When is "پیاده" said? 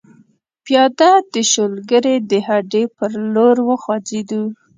0.65-1.11